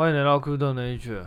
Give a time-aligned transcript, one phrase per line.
[0.00, 1.26] 欢迎来到 Crypto Nature。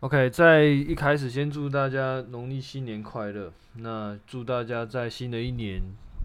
[0.00, 3.52] OK，在一开始先祝大家农历新年快乐。
[3.74, 5.82] 那祝大家在新的一年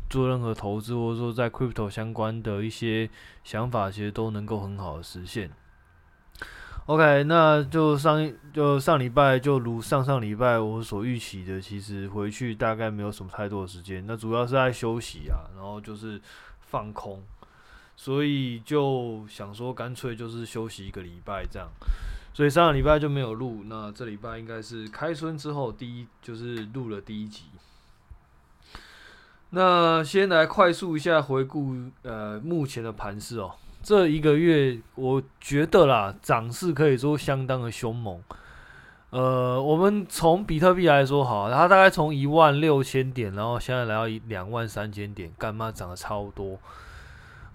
[0.09, 3.09] 做任何投资，或者说在 Crypto 相关的一些
[3.43, 5.51] 想法，其实都能够很好的实现。
[6.85, 14.05] OK，那就上就上礼拜就如上上礼拜我所预期的，其实回去大概没有什么太多的时间。
[14.07, 16.21] 那主要是在休息啊，然后就是
[16.61, 17.21] 放空。
[18.01, 21.67] 所以就想说，干脆就是休息一个礼拜这样。
[22.33, 23.63] 所以上个礼拜就没有录。
[23.65, 27.43] 那这礼拜应该是开春之后第一，就是录了第一集。
[29.49, 33.51] 那先来快速一下回顾，呃，目前的盘势哦。
[33.83, 38.23] 这一个月，我觉得啦，涨势可以说相当的凶猛。
[39.09, 46.57] 呃，我们从比特币来说好，它大概从一万六千点，然后现在来到两万三千点，干嘛涨得超多？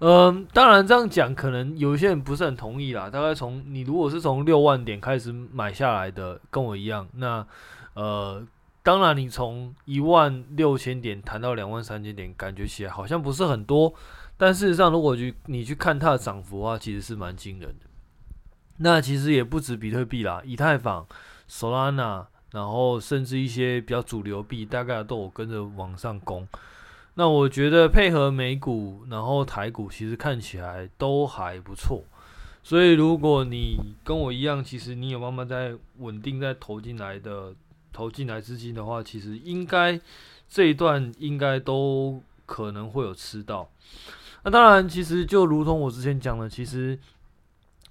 [0.07, 3.09] 嗯，当然这样讲，可能有一些人不是很同意啦。
[3.09, 7.43] 大概从你如果是从六万点开始买下来的，跟我一样，那
[7.95, 8.45] 呃，
[8.83, 13.91] 当然你从一万六千点谈到两万三千点，感觉起来好像不是很多。
[14.37, 17.87] 但事实上，如果去你去看它的涨幅的话，其实是蛮惊人的。
[18.77, 21.03] 那其实也不止比特币啦，以太坊、
[21.49, 26.47] Solana，然后甚至一些比较主流币，大概都有跟着往上攻。
[27.17, 32.03] 那我觉得配合美股，然后台股其实看起来都还不错，
[32.61, 37.55] 所以如果你跟我一样，其实你有慢慢在稳定在投进来的
[37.93, 39.97] 投进来资金的话，其实应该
[40.49, 43.69] 这一段应该都可能会有吃到。
[44.43, 46.99] 那当然，其实就如同我之前讲的，其实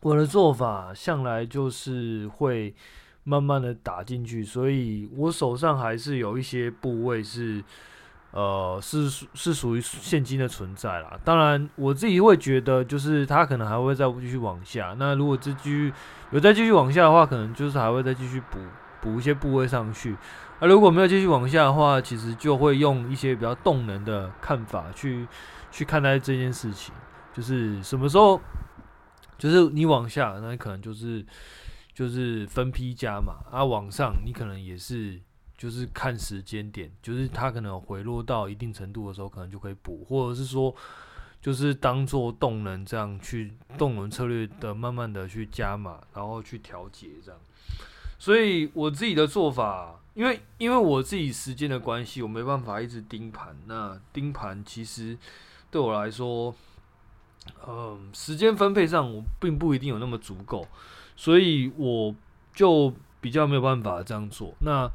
[0.01, 2.75] 我的做法向来就是会
[3.23, 7.65] 慢慢的打进去，所以我手上还是有一些部位是。
[8.37, 11.17] 呃，是是属于现金的存在啦。
[11.23, 14.93] 当然，我自己会觉得，就是它可能还会再继续往下。
[14.99, 15.93] 那如果这继续
[16.33, 18.59] 有再继续往下的话，可能就是还会再继续补
[19.01, 20.17] 补一些部位上去。
[20.59, 25.29] 那如果没有继续往下的话，其实就会用一些比较动能的看法去
[25.71, 26.93] 去看待这件事情。
[27.33, 28.41] 就是什么时候，
[29.39, 31.25] 就是你往下，那可能就是
[31.95, 33.35] 就是分批加嘛。
[33.53, 35.21] 啊，往上你可能也是。
[35.57, 40.75] 就是看时间点，就是它可能回落到一定程度的时候，可能就可以补，或者是说，
[41.41, 47.41] 就是当做动能这样去动能策略的，慢慢的去加码，然后去调节这样。
[48.19, 53.55] 所以我自己的做法，因为因为我自己时间的关系，我没办法一直盯盘。
[53.67, 55.17] 那盯盘其实
[55.71, 56.55] 对我来说，
[57.67, 60.67] 嗯，时间分配上我并不一定有那么足够，
[61.17, 62.15] 所以我
[62.55, 64.55] 就比较没有办法这样做。
[64.61, 64.91] 那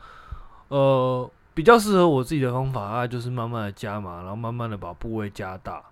[0.70, 5.84] 呃，比较适合我自己的方法啊，就是慢慢的加码，然后慢慢的把部位加大，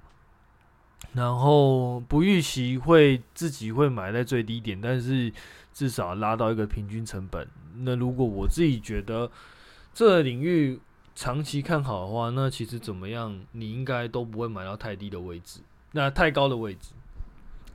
[1.14, 5.34] 然后不预期会自己会买在最低点，但是
[5.74, 7.48] 至少拉到一个平均成本。
[7.80, 9.30] 那如果我自己觉得
[9.94, 10.80] 这个领域
[11.16, 15.62] 长期看好的话，那其实怎么样，你应该都不会买到太低的位置，
[15.94, 16.92] 那太高的位置。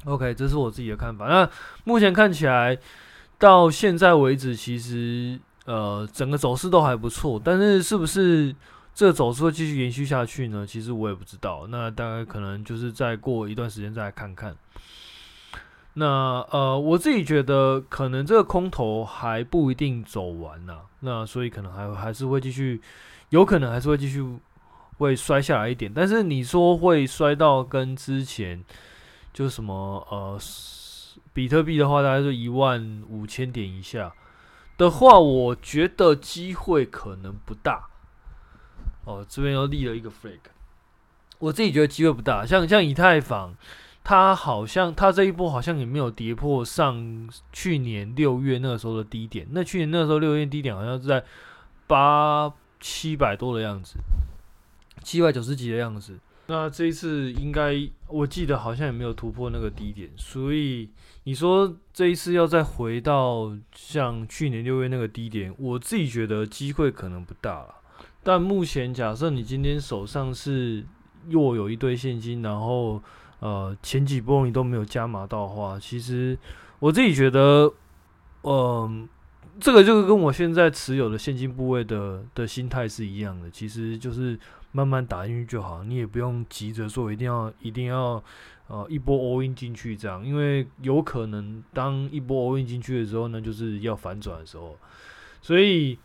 [0.05, 1.27] OK，这是我自己的看法。
[1.27, 1.51] 那
[1.83, 2.79] 目前看起来
[3.39, 5.41] 到现在为止，其实。
[5.65, 8.55] 呃，整个走势都还不错，但是是不是
[8.93, 10.67] 这个走势会继续延续下去呢？
[10.67, 11.67] 其实我也不知道。
[11.69, 14.57] 那大概可能就是再过一段时间再来看看。
[15.95, 20.79] 那呃，我自己觉得可能这个空头还不一定走完呢。
[21.01, 22.81] 那所以可能还还是会继续，
[23.29, 24.25] 有可能还是会继续
[24.99, 25.93] 会摔下来一点。
[25.95, 28.65] 但是你说会摔到跟之前
[29.33, 30.39] 就什么呃，
[31.33, 34.13] 比特币的话，大概是一万五千点以下。
[34.79, 37.89] 的话，我觉得机会可能不大。
[39.05, 40.39] 哦，这边又立了一个 flag。
[41.39, 42.47] 我自己觉得机会不大。
[42.47, 43.55] 像像以太坊，
[44.05, 49.47] 它好像它这一波好像也没有跌破上去年六月那个时候的低点。
[49.51, 51.25] 那去年那个时候六月低点好像是在
[51.87, 53.97] 八七百多的样子，
[55.03, 56.19] 七百九十几的样子。
[56.47, 57.75] 那这一次应该
[58.09, 60.91] 我记得好像也没有突破那个低点，所以。
[61.25, 67.73] 你说这一次要再回到像去年六月那个低点，我自己觉得机会可能不大了。
[68.25, 70.85] 但目前假设你今天手上是
[71.29, 73.01] 又有一堆现金，然后
[73.39, 76.37] 呃前几波你都没有加码到的话，其实
[76.81, 77.73] 我自己觉得，
[78.43, 79.09] 嗯、
[79.61, 84.37] 这个就是跟我现在持有的现金部位的的心态是一样的，其实就是
[84.73, 88.23] 慢慢打进去就好，你也不用急着说一定要一定要。
[88.69, 94.75] 呃，一波 all in 进去这样，因为有可能当一波 all in 进去的时候呢，就是要反转的时候，
[95.43, 95.99] 所以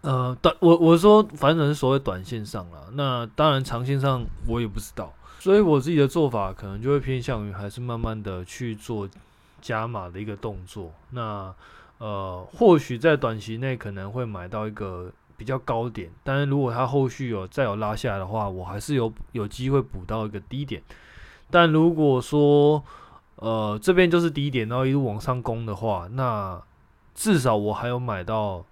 [0.00, 9.06] 呃，短我我说反转是所谓短线上了，那当然长线上我也不知道，所以我自己的做法可能就会偏向于还是慢慢的去做
[9.60, 10.94] 加码的一个动作。
[11.10, 11.54] 那
[11.98, 20.82] 呃，或许在短期内可能会买到一个比较高点，但是如果它后续有再有拉下来的话，我还是有有机会补到一个低点。
[21.50, 22.82] 但如果说
[23.36, 26.62] 呃这边就是低点，然后一路往上攻的话，那
[27.14, 28.64] 至少我还有买到。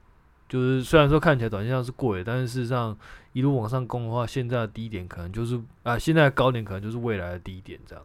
[0.46, 2.96] 就是虽然说看起来短线上是贵，但是事实上
[3.32, 8.04] 一路往上攻的话，现在的低点可能就是啊，现在的高点可能就是未来的低点这样。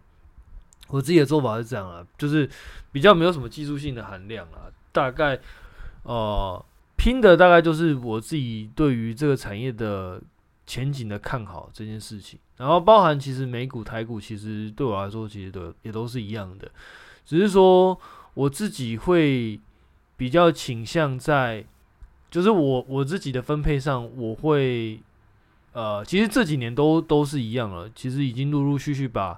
[0.87, 2.49] 我自己的做法是这样啊，就是
[2.93, 5.37] 比较没有什么技术性的含量啊，大概
[6.03, 6.65] 呃
[6.99, 10.21] 拼的大概就是我自己对于这个产业的
[10.67, 16.69] 前景的看好这件事情，然后包含其实美股、台股其实对我来说其实都也都是一样的，
[17.25, 17.97] 只是说
[18.33, 19.59] 我自己会
[20.17, 21.65] 比较倾向在。
[22.31, 25.01] 就是我我自己的分配上，我会，
[25.73, 27.89] 呃，其实这几年都都是一样了。
[27.95, 29.35] 其实已经陆陆续续把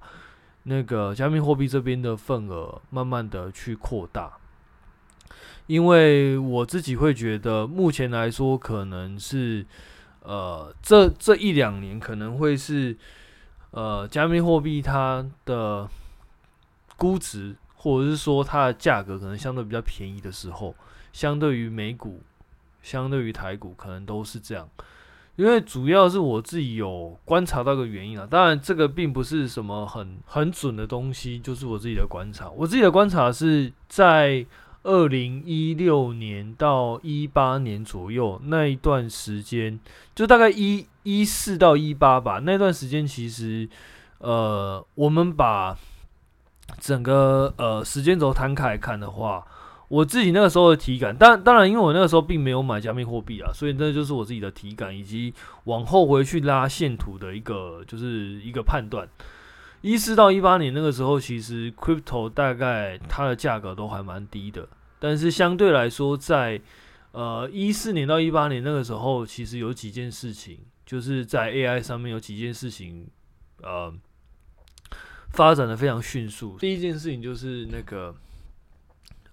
[0.64, 4.34] 那个加密货币这边的份额慢慢的去扩大，
[5.72, 9.66] 因为我自己会觉得，目前来说可能是，
[10.22, 12.98] 呃，这这一两年可能会是，
[13.70, 15.88] 呃，加密货币它的
[16.98, 20.76] 估值或者是说它的价格可能相对比较便宜的时候，
[21.14, 22.22] 相对于美股。
[22.84, 24.68] 相对于台股，可能都是这样，
[25.36, 28.28] 因为主要是我自己有观察到个原因啊。
[28.28, 32.50] 当然，这个并不是什么很很准的东西，就是我自己的观察。
[32.50, 34.44] 我自己的观察是在
[34.84, 39.80] 二零一六年到一八年左右那一段时间，
[40.16, 42.40] 就大概一一四到一八吧。
[42.44, 43.68] 那段时间其实，
[44.20, 45.78] 呃，我们把
[46.80, 49.46] 整个呃时间轴摊开来看的话。
[49.92, 55.34] 我自己那个时候的体感，当当然，因为我那个时候并没有买加密货币啊，所以那就是我自己的体感，以及
[55.66, 59.06] 往后回去拉线图的一个就是一个判断。
[59.82, 64.68] 一四到一八年那个时候，其实 crypto 大概它的价格都还蛮低的，
[65.00, 66.62] 但是相对来说在，
[67.12, 73.08] 呃一四年到一八年那个时候，其实有几件事情，就是在 AI 上面有几件事情，
[73.62, 73.94] 呃，
[75.32, 76.58] 发展的非常迅速。
[76.60, 78.16] 第一件事情就是那个。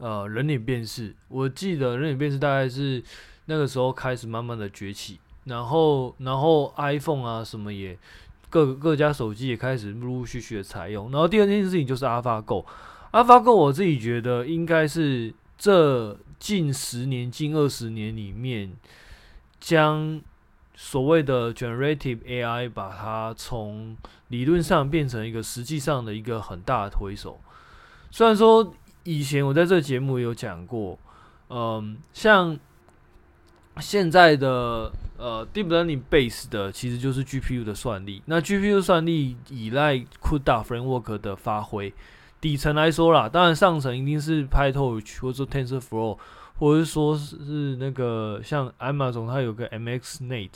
[0.01, 3.03] 呃，人脸辨识，我记得人脸辨识大概是
[3.47, 7.99] 那个时候开始慢慢的崛起，然后，然后 iPhone 啊什么也
[8.51, 11.11] 各各家手机也开始陆陆续续的采用。
[11.11, 18.73] 然后第二件事情就是 AlphaGo，AlphaGo 我自己觉得应该是这近十年、近二十年里面，
[19.61, 20.21] 将
[20.75, 23.97] 所谓的 Generative AI 把它从
[24.29, 27.39] 理论上变成一个实际上的一个很大的推手，
[28.11, 28.75] 虽然说。
[29.05, 30.99] 以前我在这节目有讲过，
[31.49, 32.59] 嗯，像
[33.81, 38.23] 现在的呃 deep learning base 的其实就是 GPU 的算力。
[38.27, 41.93] 那 GPU 算力依赖 CUDA framework 的发挥。
[42.41, 46.19] 底层来说啦，当然上层一定是 PyTorch 或者说 TensorFlow，
[46.59, 50.51] 或者是说是那个像 Amazon 它有个 MXNet，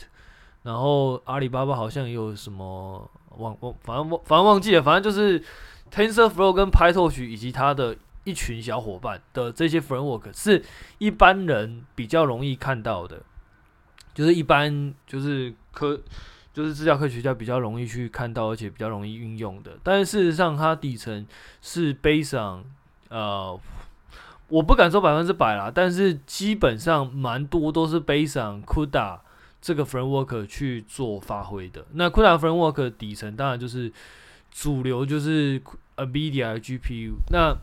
[0.62, 5.42] 然后阿里巴巴好像也有什么忘忘，反正忘反正忘记了，反正就是
[5.90, 7.96] TensorFlow 跟 PyTorch 以及它的。
[8.24, 10.62] 一群小伙伴的这些 framework 是
[10.98, 13.22] 一般人比较容易看到的，
[14.14, 16.00] 就是一般就是科
[16.52, 19.72] 就是资料科学家比较容易去看到，而且比较容易运用的。
[19.82, 21.26] 但是事实上，它底层
[21.60, 22.64] 是 based on
[23.08, 23.58] 呃，
[24.48, 29.18] 我不敢说百分之百啦，但是基本上蛮多都是 based on CUDA
[29.61, 31.87] 这个 framework 去做发挥的。
[31.92, 33.90] 那 CUDA framework 底层当然就是
[34.50, 35.61] 主流，就是
[35.97, 37.14] NVIDIA GPU。
[37.30, 37.56] 那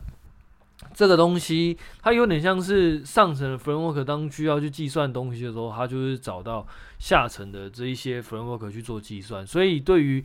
[0.94, 6.66] 这个东西它有点像是上层的 framework，当需要去计算东西的时候，它就是找到
[6.98, 9.46] 下层的这一些 framework 去做计算。
[9.46, 10.24] 所以对于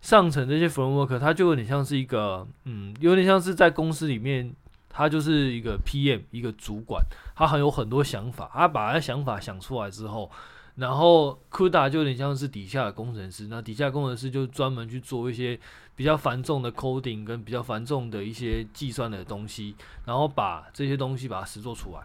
[0.00, 4.54] 上层这些 framework，它就有点像是一个，嗯，有点像是在公司里面，
[4.88, 10.30] 它就是一个 PM，一个主管，他很有很多想法，他把他想法想出来之后。
[10.76, 15.58] 然后，CUDA 就有点像是底下的工程师，那底下工程师就专门去做一些
[15.94, 22.00] 比较繁重的 coding 跟比较繁重的一些计算的东西，然后把这些东西把它实做出来。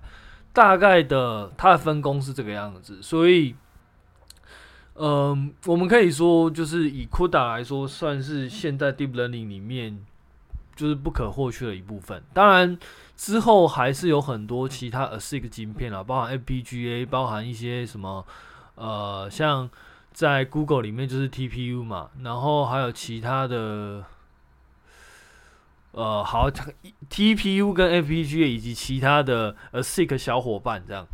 [0.53, 3.03] 大概的，它的分工是这个样子。
[3.03, 3.53] 所以，
[4.95, 9.99] 嗯，我们可以说，就是以 CUDA 来说，算是现在 Deep Learning 里面
[10.77, 12.23] 就是不可或缺的一部分。
[12.33, 12.79] 当然，
[13.17, 18.25] 之后还是有很多其他 ASIC 晶片啊，包含 FPGA，包含一些什么。
[18.75, 19.69] 呃，像
[20.11, 24.03] 在 Google 里面就是 TPU 嘛，然后还有其他的，
[25.91, 26.49] 呃，好
[27.09, 31.07] ，TPU 跟 FPGA 以及其他的呃 ASIC 小伙伴这样，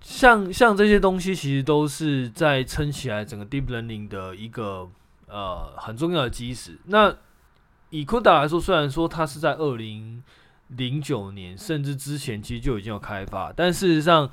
[0.00, 4.88] 像像这些东西其实都是在撑起来整个 Deep Learning 的一个
[5.26, 6.78] 呃很重要的基石。
[6.84, 7.14] 那
[7.90, 10.22] 以 CUDA 来说，虽然说它是在二零
[10.68, 14.28] 零九年甚至之前其实就已经有开发，但事实上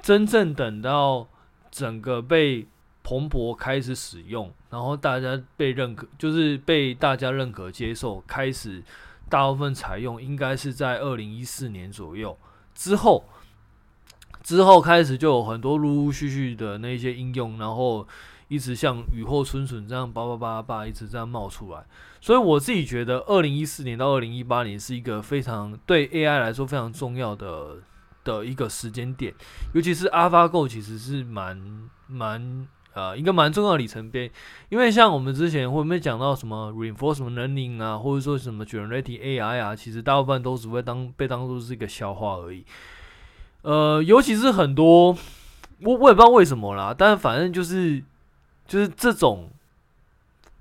[0.00, 1.26] 真正等到
[1.70, 2.66] 整个被
[3.02, 8.82] 蓬勃开始使用，然后大家被认可，就是被大家认可接受，开始
[9.28, 12.36] 大部分采用，应该是在二零一四年左右
[12.74, 13.24] 之后。
[14.40, 18.06] 之后开始就有很多陆陆续续的那些应用，然后
[18.46, 21.84] 一直像雨后春笋这样叭叭叭叭一直这样冒出来。
[22.18, 27.76] 所以我自己觉得，二零一四年到二零一八年是一个非常对 AI 来说非常重要的
[28.28, 29.34] 的一个时间点，
[29.72, 34.30] 尤其是 AlphaGo 其实是蛮蛮呃一个蛮重要的里程碑。
[34.68, 42.64] 因为像我们之前会不会讲到什么 Reinforcement Learning 啊，或者说什么 Generative AI 啊，其实大部分都只会当被当做是一个笑话而已。
[43.62, 45.16] 呃，尤其是很多，
[45.80, 48.02] 我我也不知道为什么啦，但反正就是
[48.66, 49.50] 就是这种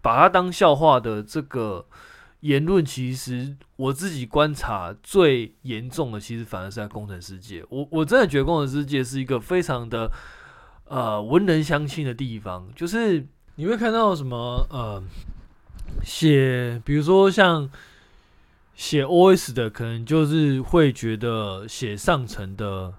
[0.02, 1.86] 把它当笑话的这个
[2.42, 7.64] 言论，其实我自己观察最严重的，其实反而是在工程世界。
[7.70, 10.12] 我我真的觉得工程世界是一个非常的
[10.86, 13.26] 呃文人相亲的地方，就是
[13.56, 15.04] 你会看到什么呃
[16.04, 17.70] 写，比如说像。
[18.78, 22.94] 写 OS 的可能就是会觉得写上层的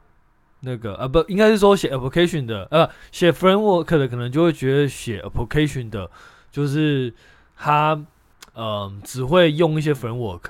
[0.62, 6.10] 那个啊，不应该是说写 application 的呃，写 framework 的可能就会觉得写 application 的，
[6.50, 7.14] 就是
[7.56, 8.04] 他
[8.60, 10.40] 嗯、只会用一些 framework，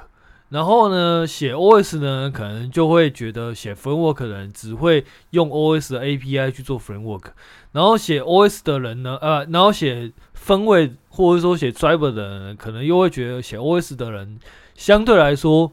[0.49, 7.25] 然后呢写 OS 呢可能就会觉得写 framework 的人只会用 OS 的 API 去做 framework，
[7.73, 14.39] 然后写 OS 的人呢呃，然后写分位或者说写 driver 的人可能又会觉得写 OS 的人。
[14.75, 15.73] 相对来说，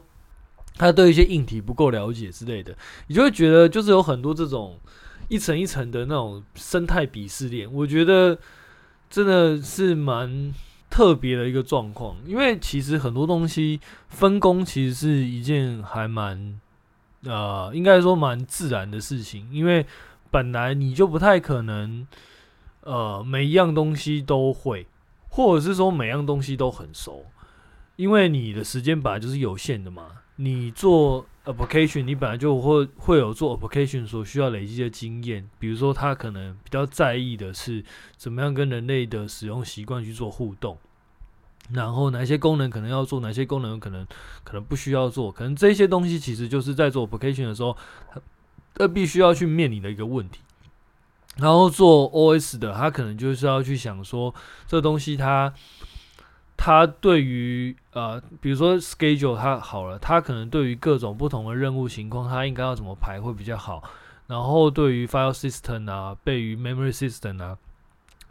[0.74, 2.76] 他对一些硬体不够了解之类的，
[3.06, 4.78] 你就会觉得就是有很多这种
[5.28, 7.72] 一层一层的那种生态鄙视链。
[7.72, 8.36] 我觉得
[9.08, 10.52] 真的是蛮
[10.96, 16.58] 特别的一个状况，因为其实很多东西分工其实是一件还蛮
[17.24, 19.84] 呃，应该说蛮自然的事情，因为
[20.30, 22.06] 本来你就不太可能
[22.80, 24.86] 呃每一样东西都会，
[25.28, 27.26] 或者是说每样东西都很熟。
[27.96, 35.46] 因为你的时间本来就是有限的嘛，你做 application，你本来就会会有做 application 所需要累积的经验。
[35.58, 37.84] 比如说，他可能比较在意的是
[38.16, 40.78] 怎么样跟人类的使用习惯去做互动，
[41.72, 44.06] 然后哪些功能可能要做，哪些功能可能
[44.44, 47.76] 可能不需要做，可能这些东西其实就是在做 application 的时候，
[48.74, 50.40] 他必须要去面临的一个问题。
[51.36, 54.34] 然后做 OS 的，他可能就是要去想说，
[54.66, 55.52] 这东西它。
[56.58, 63.82] 他对于呃，比如说 schedule，他好了，他可能对于各种不同的任务情况，他应该要怎么排会比较好。
[64.26, 67.58] 然后对于 file system 啊，对于 memory system 啊，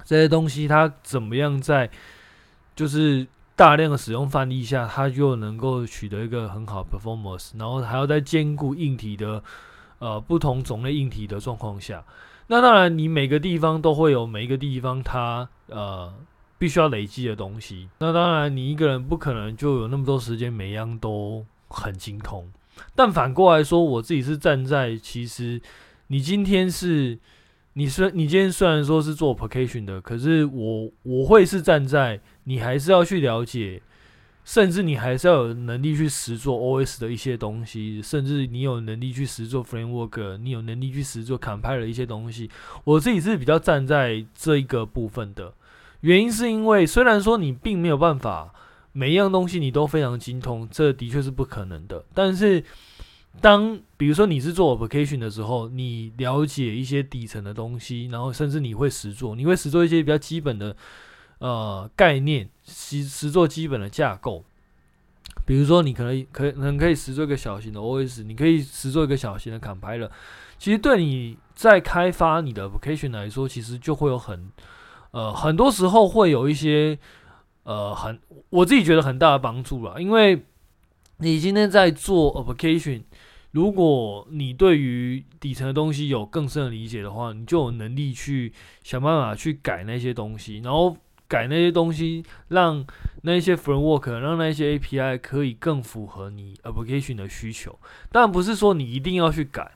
[0.04, 1.88] 这些东西，它怎么样在
[2.75, 7.51] 就是大量的使用范例下，它就能够取得一个很好的 performance。
[7.58, 9.44] 然后还要在兼顾硬体的
[10.00, 12.03] 呃不同种类硬体的状况下，
[12.48, 16.13] 那当然你每个地方都会有每一个地方它呃。
[16.58, 22.50] 必须要累积的东西，那当然你一个人不可能就有那么多时间，每样都很精通。
[22.96, 25.62] 但反过来说，我自己是站在其实
[26.08, 27.20] 你今天是
[27.77, 33.82] 你虽你今天虽然说是做 application 的，可是我我会是站在你还是要去了解，
[34.46, 42.50] 甚至你还是要有能力去实做 OS 的一些东西，甚至你有能力去实做 framework，你有能力去实做 compiler 的一些东西。
[42.86, 45.53] 我自己是比较站在这一个部分的。
[46.00, 48.53] 原因是因为，虽然说你并没有办法
[48.94, 52.05] 每一样东西你都非常精通，这的确是不可能的。
[52.13, 52.63] 但是，
[53.42, 60.75] 当比如说你是做 application 的时候，你了解一些底层的东西，然后甚至你会实做，你会实做一些比较基本的
[61.39, 64.44] 呃概念，实实做基本的架构。
[65.46, 70.10] 比如说，你可能可能可以实做一个小型的 OS，你可以实做一个小型的 compiler。
[70.58, 74.50] 其实对你在开发你的 application 来说，其实就会有很
[75.12, 76.98] 呃，很多时候会有一些
[77.63, 80.46] 呃，很我自己觉得很大的帮助了，因为
[81.17, 83.03] 你今天在做 application，
[83.51, 88.51] 如果你对于底层的东西有更深的理解的话，你就有能力去
[88.84, 92.86] 想办法去改那些东西，然后改那些东西，让
[93.22, 97.79] 那些 framework，让那些 API 可以更符合你 application 的需求。
[98.12, 99.72] 当然不是说你一定要去改。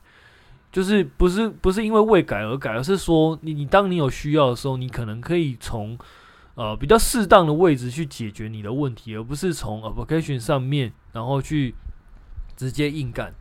[0.72, 5.98] 就是不是不是因为为改而改，而是说你你当你有需要的时候，你可能可以从
[6.54, 11.76] 呃比较适当的位置去解决你的问题，而不是从 application 上面然后去
[12.56, 13.34] 直接硬干。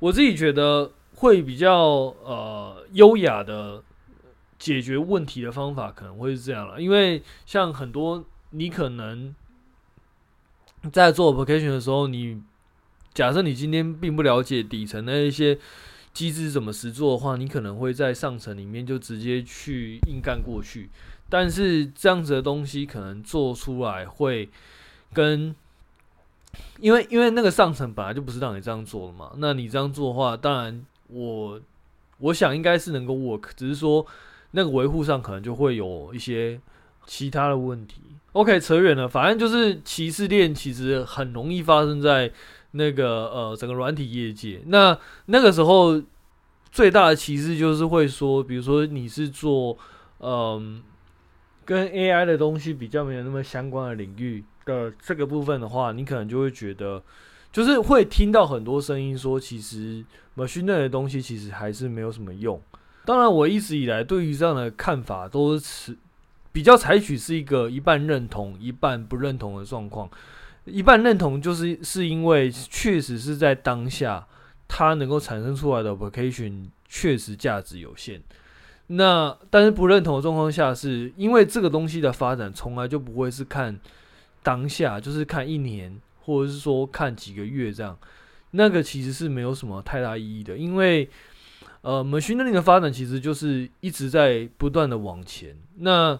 [0.00, 1.80] 我自己觉得会比较
[2.24, 3.82] 呃优雅的
[4.58, 9.34] 解决问题的方法可能会是这样了，因为像很多你可能
[10.92, 12.40] 在做 application 的时候，你
[13.12, 15.58] 假设你今天并不了解底层的一些
[16.12, 20.88] 机制怎么实做的话，你可能会在上层里面就直接去硬干过去。
[21.28, 24.48] 但是这样子的东西可能做出来会
[25.12, 25.54] 跟，
[26.80, 31.60] 因为因为那个上层本来就不是让你这样做的嘛，那你这样做的话，当然我
[32.18, 34.04] 我想应该是能够 work，只是说
[34.52, 36.60] 那个维护上可能就会有一些
[37.06, 38.00] 其他的问题。
[38.32, 42.32] OK，扯远了，反正就是歧视链其实很容易发生在
[42.72, 44.62] 那个呃整个软体业界。
[44.66, 46.02] 那那个时候
[46.70, 49.76] 最大的歧视就是会说，比如说你是做
[50.20, 50.30] 嗯。
[50.30, 50.62] 呃
[51.68, 57.02] 跟 AI 的东西比较没有那么相关的领域的这个部分的话，你可能就会觉得，
[57.50, 60.04] 就是会听到很多声音说，其实
[60.36, 62.60] machine 的东西其实还是没有什么用。
[63.04, 65.96] 当然，我一直以来对于这样的看法都是持
[66.52, 70.10] 比较采取是一个一半认同、一半不认同的状况。
[70.64, 74.26] 一半认同就是是因为确实是在当下
[74.66, 78.20] 它能够产生出来的 application 确实价值有限。
[78.88, 83.78] 那但是不认同的状况下，是因为这个东西的发展从来就不会是看
[84.48, 87.98] 当下，就是看一年，或者是说看几个月这样，
[88.52, 91.06] 那个其实是没有什么太大意义的，因为
[91.82, 95.54] 呃，machine learning 的发展其实就是一直在不断的往前。
[95.76, 96.18] 那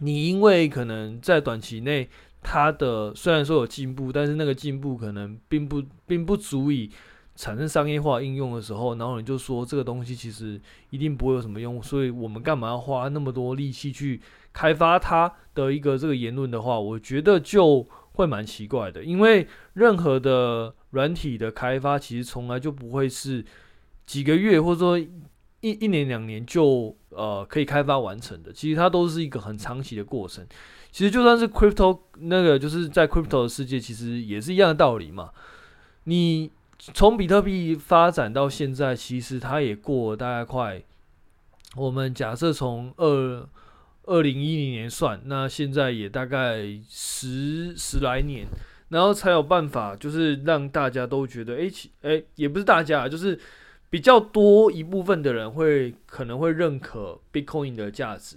[0.00, 2.10] 你因为可能在短期内，
[2.42, 6.90] 它的虽然说有进步，但是那个进步可能并不并不足以。
[7.36, 14.20] 产生商业化应用的时候，然后你就说这个东西其实一定不会有什么用，所以我们干嘛要花那么多力气去
[14.52, 19.04] 开发它的一个这个言论的话，我觉得就会蛮奇怪的。
[19.04, 23.44] 因为任何的软体的开发，其实从来就不会是
[24.06, 25.08] 几个月或者说一
[25.60, 30.46] 一年两年就呃可以开发完成的，其实它都是一个很长期的过程。
[30.90, 35.30] 其实就算是 crypto 那个就是在 crypto 的世界，其实也是一样的道理嘛，
[36.04, 36.50] 你。
[36.94, 40.82] 从比特币发展到现在，其实它也过了大概快，
[41.76, 43.46] 我们假设从二
[44.10, 48.44] 二零一零年算，那现在也大概十十来年，
[48.88, 53.38] 然后才有办法，就是让大家都觉得，哎，其哎也不是大家，就是
[53.88, 58.36] 比较多一部分的人会可能会认可 Bitcoin 的价值，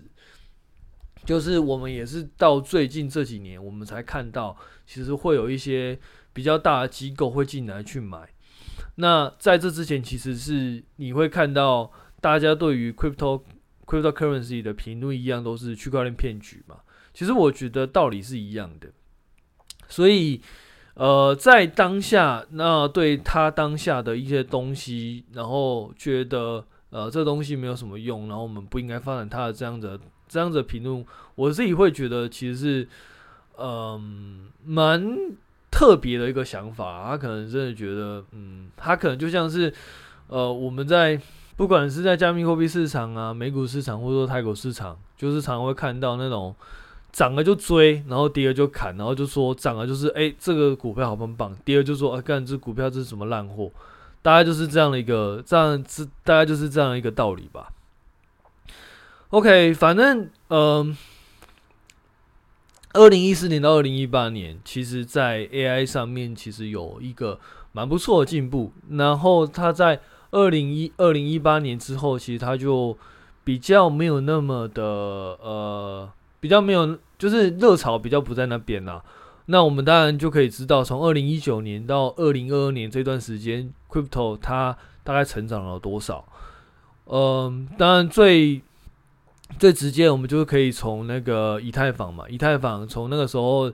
[1.25, 4.55] 就是我们也是到最近这几年，我们才看到，
[4.85, 5.97] 其实会有一些
[6.33, 8.29] 比较大的机构会进来去买。
[8.97, 13.41] 那在这之前，其实是你会看到大家对于 crypto
[14.01, 16.77] cryptocurrency 的评论一样，都是区块链骗局嘛。
[17.13, 18.87] 其实我觉得道理是一样的。
[19.87, 20.41] 所以，
[20.95, 32.87] 呃，在当下，那对他当下的一些东西，然后觉得呃这东西没有什么用，然后我们不应该发展它的这样的这样的评论，我自己会觉得其实是
[33.57, 35.15] 嗯蛮。
[35.75, 39.73] 特别的一个想法，他可能真的觉得，嗯，他可能就像是，
[40.27, 41.19] 呃，我们在
[41.55, 46.55] 不管是在加密货币市场啊、美股市场，或者说泰国市场，就是常会看到那种
[47.11, 53.71] 涨了就追，然后跌了就砍，然后就说涨了就是，哎，这个股票好棒棒，跌了就说，啊，干这股票这是什么烂货，
[54.21, 57.71] 大概就是这样的一个，这样子大概就是这样一个道理吧。
[59.29, 60.97] OK，反正，嗯、呃。
[62.95, 67.39] 二零一四年到二零一八年，其实，在 AI 上面其实有一个
[67.71, 68.71] 蛮不错的进步。
[68.91, 69.99] 然后，它在
[70.33, 72.97] 二零一二零一八年之后，其实它就
[73.45, 76.09] 比较没有那么的呃，
[76.41, 79.01] 比较没有，就是热潮比较不在那边啦。
[79.45, 86.25] 那我们当然就可以知道，从二零一九年到二零二二年这段时间，Crypto 它大概成长了多少？
[87.05, 88.61] 嗯、当然最。
[89.59, 93.71] 最直接，我们就可以从那个以太坊嘛，以太坊从那个时候，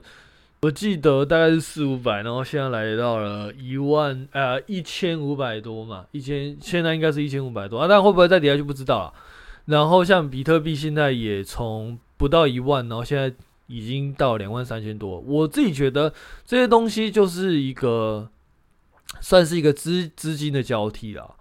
[0.62, 9.14] 我记得大概是四五百，然后现在来到了一万，呃，一千五百多嘛，一千，现在应该是一千五百多啊，但会不会再跌下就不知道了。
[9.64, 13.34] 然后像比特币现在也从不到一万，然后现在
[13.68, 15.18] 已经到两万三千多。
[15.20, 16.12] 我自己觉得
[16.44, 18.28] 这些东西就是一个，
[19.22, 21.36] 算是一个资资金的交替了。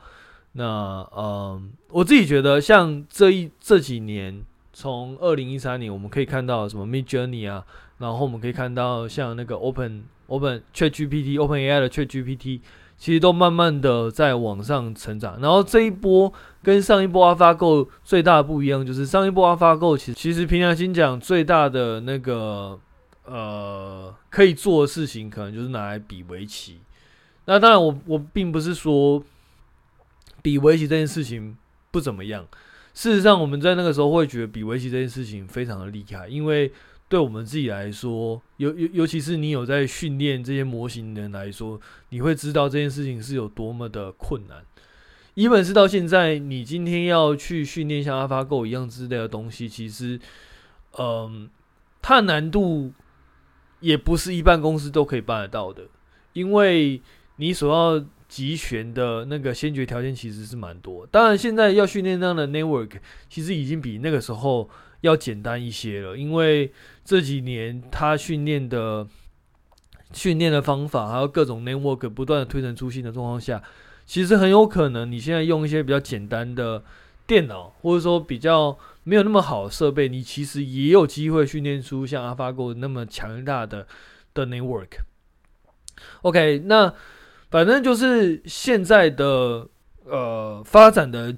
[0.53, 7.65] 那嗯，我自己觉得，像这一这几年，从二零一三年，我们可以看到什么 Midjourney 啊，
[7.99, 12.61] 然后我们可以看到像那个 Open Open ChatGPT Open AI 的 ChatGPT，
[12.97, 15.39] 其实都慢慢的在往上成长。
[15.39, 16.33] 然后这一波
[16.63, 22.79] 跟上一波 AlphaGo 最大的不一样，就是上一波 AlphaGo 其实其实平常心讲，最大的那个
[23.25, 26.79] 呃可以做的事情，可能就是拿来比围棋。
[27.45, 29.23] 那当然，我我并不是说。
[30.41, 31.57] 比围棋这件事情
[31.91, 32.47] 不怎么样。
[32.93, 36.71] 事实上，我们在那个时候会觉得比围棋这件事情非常的厉害，因为
[37.09, 44.63] 对我们自己来说，尤尤尤其是你有在训练这些模型的人来说，你会知道这件事情是有多么的困难。
[45.33, 50.19] 一本是到现在，你今天要去训练像 AlphaGo 一样之类的东西，其实，
[50.97, 51.49] 嗯，
[52.01, 52.91] 它的难度
[53.79, 55.83] 也不是一般公司都可以办得到的，
[56.33, 57.01] 因为
[57.37, 61.07] 你所要集权的那个先决条件其实是蛮多。
[61.07, 62.97] 当然，现在要训练那样的 network，
[63.29, 64.69] 其实已经比那个时候
[65.01, 66.73] 要简单一些了，因为
[67.09, 69.07] 这几年他训练的
[70.13, 73.63] 训练的方法，还有各种 network 不断的推陈出新的状况下，
[74.05, 76.83] 其实很有可能你现在用一些比较简单的
[77.25, 83.87] 电脑，或者说比较没有那么好的设备，你其实也有机会训练出像 AlphaGo 那么强大的
[84.35, 84.99] 的 network。
[86.21, 86.93] OK，那
[87.49, 89.67] 反正就是现在的
[90.05, 91.35] 呃发展的。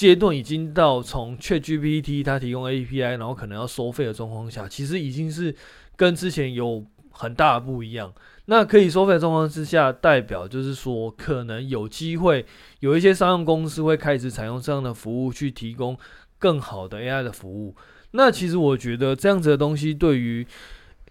[0.00, 5.54] 阶段已经到从 ChatGPT 它提供 API，然后可能要收费的状况下，其实已经是
[5.94, 8.10] 跟之前有很大不一样。
[8.46, 12.46] 那可以收费的状况之下，代表就是说，可能有机会
[12.78, 15.98] 有一些商用公司会开始采用这样的服务去提供
[16.38, 17.76] 更好的 AI 的服务。
[18.12, 20.46] 那其实我觉得这样子的东西对于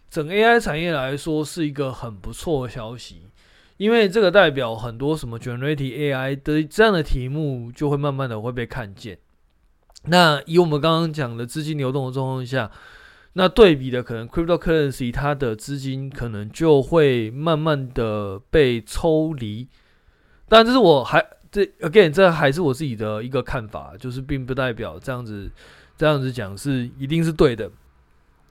[0.09, 3.21] 整个 AI 产业来说是一个很不错的消息。
[3.79, 9.17] 因为这个代表很多什么 generative AI 的这样的题目就会慢慢的会被看见。
[10.03, 12.69] 那以我们刚刚讲的资金流动的状况下，
[13.33, 19.69] 那对比的可能 cryptocurrency 它的资金可能就会慢慢的被抽离。
[20.49, 25.49] 当然，这是我还这 again 这还是我自己的一个看法，就是并不代表这样子
[25.97, 27.71] 这样子讲是一定是对的。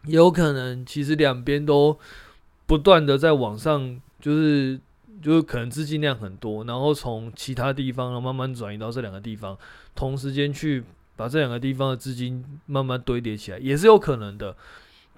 [0.06, 1.98] 有可能其实两边都
[2.64, 4.80] 不断的在往上，就是。
[5.22, 9.58] 就是可能资金量很多，然后从其他地方慢慢转移到这两个地方，
[9.94, 10.84] 同时间去
[11.16, 14.56] 把这两个地方的资金慢慢堆叠起来，也是有可能的。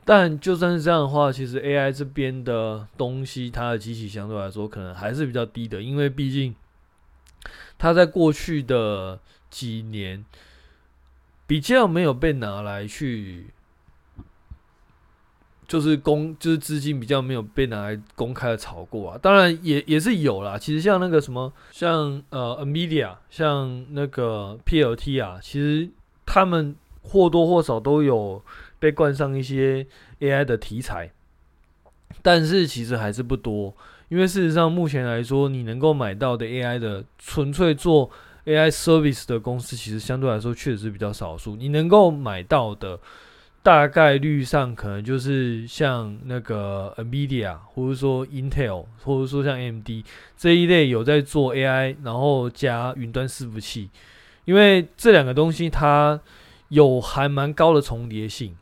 [0.04, 6.54] 但就算是这样的话， 其实 AI 这边的东西，它的机器相对来说可能还是比较低的，因为毕竟
[7.78, 10.24] 它在过去的几年
[11.46, 13.46] 比较没有被拿来去。
[15.70, 20.58] 就是公，就是资金比较没有被拿来公开的炒过啊，当然也也是有啦。
[20.58, 25.88] 其实像那个什么，像呃 a m e d i a 像那个 PLT 啊，其实
[26.26, 28.42] 他们或多或少都有
[28.80, 29.86] 被冠上一些
[30.18, 31.12] AI 的题材，
[32.20, 33.72] 但是其实还是不多。
[34.08, 38.10] 因为事实上，目前来说，你能够买到的 AI 的纯粹做
[38.44, 41.54] AI service 的公司，其实相对来说确实是比较少数。
[41.54, 42.98] 你能够买到的。
[43.62, 49.86] 大概率上可能就是像那个 NVIDIA，或者说 Intel，或者说像 AMD
[50.34, 53.90] 这一类有在做 AI，然后加云端伺服器，
[54.46, 56.18] 因为这两个东西它
[56.68, 58.56] 有还蛮高的重叠性，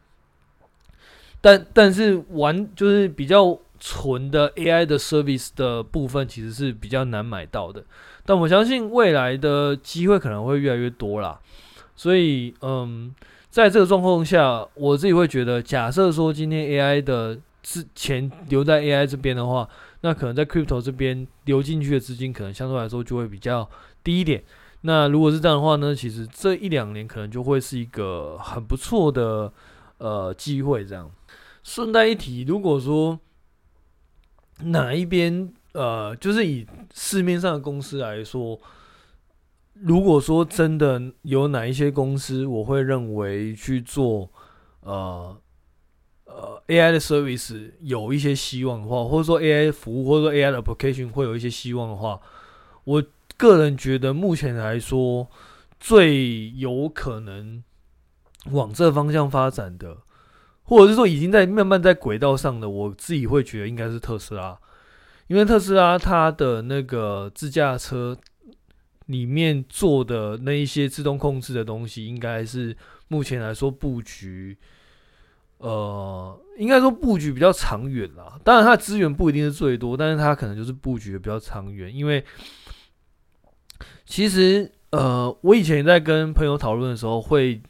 [1.40, 7.84] 但但是玩就是比较纯的 AI 的 service 的部分其实是比较难买到的，
[8.26, 11.38] 但我相信未来的机会可能会越来越多啦，
[11.94, 13.14] 所以嗯。
[13.50, 19.66] 在这个状况下，我自己会觉得，假设说今天 AI 的资钱留在 AI 这边的话，
[20.02, 23.68] 那可能在 Crypto 这边流进去的资金，可能相对来说就会比较
[24.04, 24.44] 低一点。
[24.82, 29.50] 那如果是这样的话呢，其实这一两年可能就会是一个很不错的
[29.96, 30.84] 呃机会。
[30.84, 31.10] 这样，
[31.64, 33.18] 顺带一提，如果说
[34.64, 38.60] 哪一边呃，就是以市面上的公司来说。
[39.82, 44.28] 如果说真的有哪一些公司，我会认为去做
[44.80, 45.36] 呃
[46.24, 52.20] 呃 AI 的 service 有一些希望的话，或者说 AI 服务，或者说 AI 的 application 会有一些希望的话，
[52.82, 53.02] 我
[53.36, 55.28] 个人觉得目前来说
[55.78, 57.62] 最有可能
[58.50, 59.98] 往这方向发展的，
[60.64, 64.58] 或者是说已经在慢慢在轨道上的，我自己会觉得应该是特斯拉，
[65.28, 68.18] 因为特斯拉它的那个自驾车。
[69.08, 72.76] 里面做的那一些自动控制的东西，应该是
[73.08, 74.54] 目前来说布局，
[75.56, 78.38] 呃，应该说布局比较长远啦。
[78.44, 81.94] 当然，它的资源不一定是最多，但是它可能就是布局的比较长远。
[81.94, 82.22] 因为
[84.04, 87.62] 其实，呃，我以前在跟朋友讨论的时候，会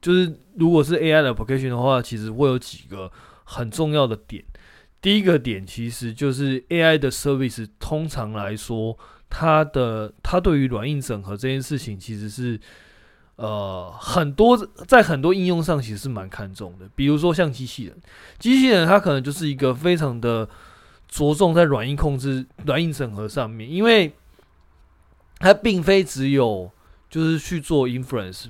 [0.00, 3.10] 就是如果是 AI 的 application 的话，其实会有几个
[3.42, 4.44] 很重要的点。
[5.00, 8.96] 第一个点其实就是 AI 的 service，通常来说。
[9.36, 12.60] 它的它对于软硬整合这件事情，其实是
[13.34, 16.88] 呃很多在很多应用上其实是蛮看重的。
[16.94, 18.00] 比如说像机器人，
[18.38, 20.48] 机器人它可能就是一个非常的
[21.08, 24.14] 着重在软硬控制、软硬整合上面，因为
[25.40, 26.70] 它并非只有
[27.10, 28.44] 就是去做 inference，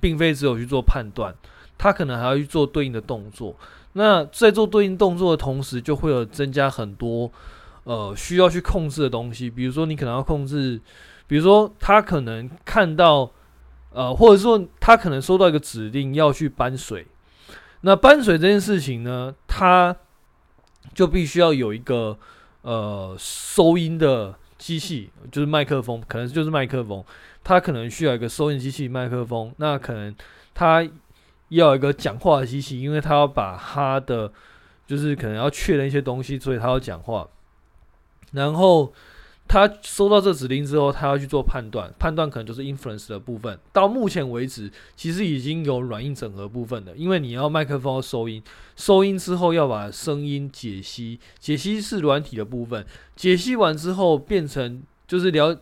[0.00, 1.32] 并非只有去做判断，
[1.78, 3.56] 它可能还要去做对应的动作。
[3.92, 7.30] 那在做对应动作的同时，就会有增加很多
[7.84, 10.80] 呃需要去控制的东西，比如说你可能要控制，
[11.26, 13.30] 比如说他可能看到
[13.92, 17.06] 呃，或者说他可能收到一个指令要去搬水。
[17.82, 19.94] 那搬水这件事情呢，它
[20.94, 22.18] 就必须要有一个
[22.62, 27.04] 呃收音的机器，就是麦克风，可能就是麦克风，
[27.42, 30.14] 它可能需要一个收音机器麦克风，那可能
[30.54, 30.82] 他
[31.50, 34.32] 要一个讲话的机器，因为他要把他的
[34.86, 37.28] 就是可能要确认一些东西，所以他要讲话，
[38.34, 38.92] 然后。
[39.46, 43.56] 他收到这指令之后，他要去做判断，判断可能就是 inference 的部分。
[43.74, 48.42] 到目前为止，其实已经有软硬整合部分的，因为你要麦克风收音，
[48.74, 55.54] 收音之后要把声音解析，解析是软体的部分，解析完之后变成就是聊，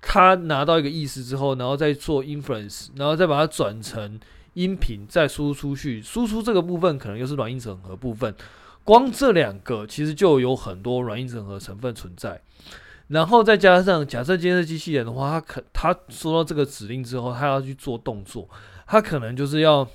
[0.00, 4.18] 他拿到一个意思之后，然后再做 inference，然后再把它转成
[4.54, 8.34] 音频，再输出去，输出这个部分可能又是软硬整合部分。
[8.88, 12.40] 光这两个其实就有很多软硬整合成分存在。
[13.08, 18.48] 然后再加上，假设今天是机器人的话，他可他收到这个指令之后，他要去做动作，
[18.86, 19.86] 他可能就是要，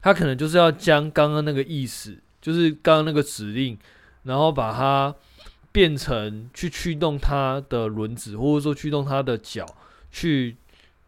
[0.00, 3.76] 他可能就是要将刚刚那个意思，就是刚刚那个指令，
[4.22, 5.12] 然后把它
[5.72, 9.66] 变成去驱动它的轮子，或者说驱动它的脚
[10.12, 10.56] 去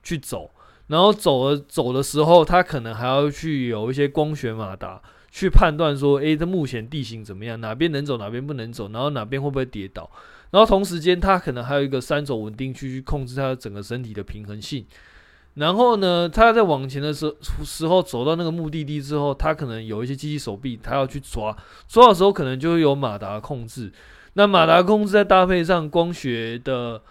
[0.03, 0.51] 去走，
[0.89, 5.01] 然后走了走的时候，他可能还要去有一些光学马达
[5.37, 10.09] 去判断说，诶，这目前地形怎么样，哪边能走，哪边不能走，然后哪边会不会跌倒。
[10.53, 14.87] 然后同时间，它可能还有一个三轴稳定区去控制它的整个身体的平衡性。
[15.55, 21.57] 然后呢，它在往前的时候时候走到那个目的地之后，它可能有一些机器手臂，它要去抓，
[21.89, 23.93] 抓的时候可能就会有马达控制。
[24.35, 27.03] 那马达控制再搭配上光学的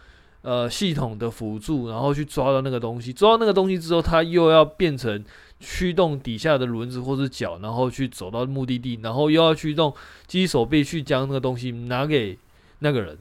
[0.43, 5.21] 呃系统的辅助，然后去抓到那个东西，抓到那个东西之后，它又要变成
[5.63, 9.93] 驱动底下的轮子或是脚，然后去走到目的地，然后又要驱动
[10.28, 12.38] 机手臂去将那个东西拿给
[12.80, 13.17] 那个人。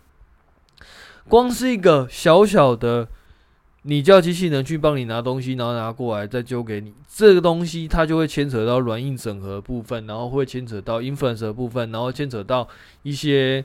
[1.28, 3.06] 光是一个小小的，
[3.82, 12.66] 你叫机器人去帮你拿东西，然后拿过来再丢给你，这个东西它就会牵扯到软硬整合部分，然后会牵扯到 inference 部分，然后牵扯到
[13.04, 13.64] 一些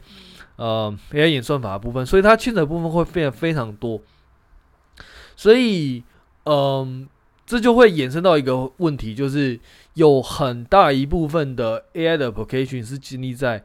[0.57, 3.99] 呃 AI 演算法的部分，所以它牵扯部分会变得非常多。
[5.35, 6.03] 所以，
[6.45, 7.07] 嗯、
[7.47, 9.59] 这就会衍生到一个问题，就是
[9.95, 13.63] 有很大一部分的 AI 的 application 是建立在。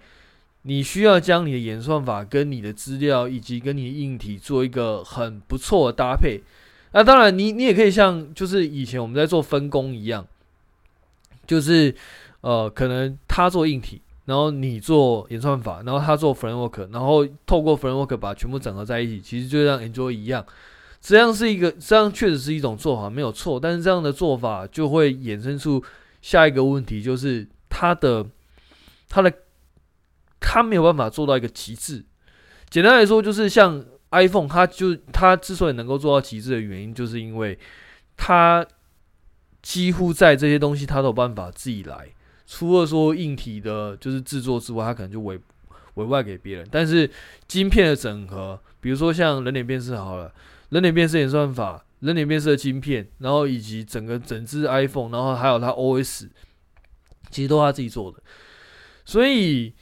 [0.64, 6.40] 你需要将你的演算法跟你的资料以及跟你的硬体做一个很不错的搭配。
[6.92, 10.24] 那当然你，你也可以像就是以前我们在做分工一样，
[11.44, 11.92] 就是
[12.42, 20.46] 呃，可能他做硬体，然后你做演算法，然后他做 framework，然后透过 framework 把全部整合在一起，其实就像 Android 一样。
[21.02, 23.60] 这样是一个，这样确实是一种做法，没有错。
[23.60, 25.84] 但是这样的做法就会衍生出
[26.22, 28.24] 下一个问题，就是它的
[29.10, 29.30] 它的。
[30.44, 32.04] 它没有办法做到一个极致。
[32.68, 37.56] 简单来说，就是像 iPhone，它就它之所以能够做到极致的原因，就是因为
[38.16, 38.66] 它
[39.62, 42.12] 几乎在这些东西它都有办法自己来，
[42.44, 45.38] 除了说硬体的就是制作之外，它可能就委
[45.94, 46.66] 委外给别人。
[46.70, 47.08] 但是
[47.46, 50.34] 晶片的整合，比如说像人脸辨识好了，
[50.72, 56.28] 人脸辨识演算法、人脸辨识的晶片，然后以及整个整支 iPhone，然后还有它 OS，
[57.30, 58.20] 其实都是他自己做的，
[59.04, 59.72] 所以。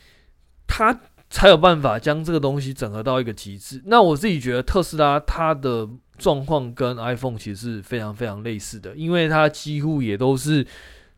[0.72, 0.96] 他
[1.28, 3.82] 才有办法将这个东西整合到一个极致。
[3.86, 10.64] 那我自己觉得特斯拉它的状况跟 iPhone 其实是非常非常类似的，因为它几乎也都是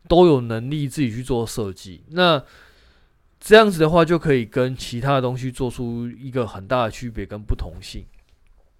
[0.07, 2.03] 都有能力自己去做设计。
[2.09, 2.43] 那
[3.39, 8.03] 这样子的话，就可以跟其他的东西做出一个很大的区别跟不同性。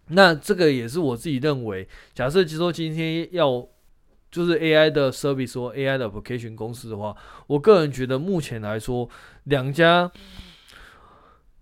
[0.08, 3.68] 那这个也是我自己认为，假设就说今天要
[4.32, 7.16] 就是 AI 的 service 或 AI 的 application 公司的话，
[7.48, 9.10] 我个人觉得目前来说
[9.46, 10.12] 两家。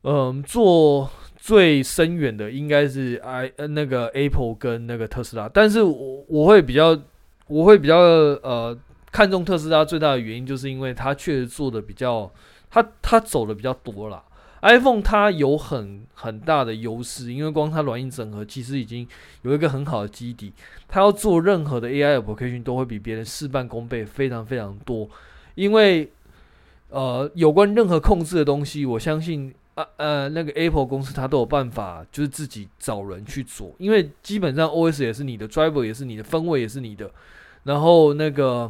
[0.03, 6.99] 嗯，做最深远的应该是 i 那个 Apple 跟那个特斯拉，但是我我会比较
[7.45, 8.75] 我会比较呃
[9.11, 12.33] 看重特斯拉最大的原因，就是因为它确实做的比较，
[12.71, 14.23] 它它走的比较多啦。
[14.61, 19.07] iPhone 它有很很大的优势，因为光它软硬整合其实已经
[19.41, 20.53] 有一个很好的基底，
[20.87, 25.09] 它要做任何的 AI application 都会比别人事半功倍，非常非常多。
[25.55, 26.11] 因为
[26.89, 29.53] 呃有关任何控制的东西，我相信。
[29.73, 37.09] 啊呃，那个 Apple 公司它都有办法，就是自己找人去做，因为基本上 OS 也是你的，Driver 也是你的，分位也是你的，
[37.63, 38.69] 然后那个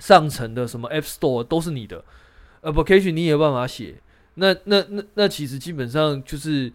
[0.00, 2.04] 上层的什么 App Store 都是你的
[2.62, 3.94] ，Application 你也有办法写。
[4.40, 6.72] 那那那那其实基本上就是，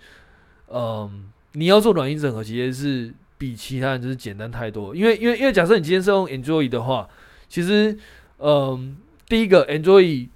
[0.71, 4.95] 嗯、你要做软硬整合，其实是比其他人就是简单太多。
[4.95, 7.09] 因为因为因为假设你今天是用 Android 的话，
[7.49, 7.97] 其实，
[8.37, 8.95] 嗯、
[9.27, 10.29] 第一个 Android，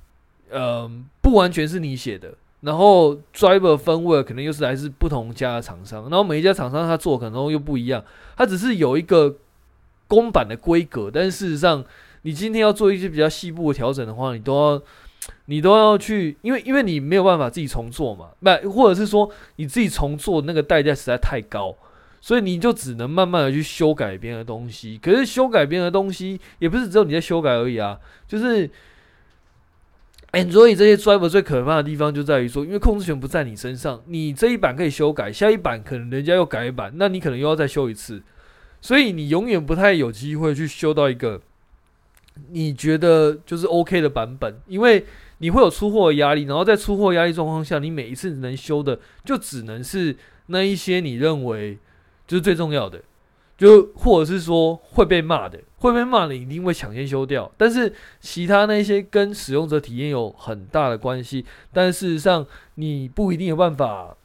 [0.49, 8.03] 嗯、不完全是你写的，然后 Driver firmware 可能又是来自不同家的厂商，然后每一家厂商他做可能又不一样，
[8.35, 9.35] 它只是有一个
[10.07, 11.85] 公版的规格，但是事实上，
[12.23, 14.81] 你今天要做一些比较细部的调整的话，你都要。
[15.45, 21.75] 你都要去，因为因为你没有办法自己重做嘛，不，或者是说你自己重做那个代价实在太高，
[22.21, 24.99] 所以你就只能慢慢的去修改别人的东西。
[25.01, 28.69] 可是修改别人的东西也不是只有你在修改而已啊，就是
[30.31, 38.21] Android 这些 driver 最可怕的地方就在于说，因为控制权不在你身上，你这一版可以修改，下一版可能人家又改版，那你可能又要再修一次，
[38.81, 41.41] 所以你永远不太有机会去修到一个。
[42.52, 45.06] 你觉得就是 OK 的版本，因为
[45.39, 50.15] 你会有出货压力，然后在出货压力状况下，你每一次能修的就只能是
[50.47, 51.78] 那一些你认为
[52.28, 53.02] 就是最重要的，
[53.58, 57.49] 就或者是说会被骂的，会被骂的一定会抢先修掉。
[57.56, 64.17] 但是其他那些跟使用者体验有很大的关系，但事实上你不一定有办法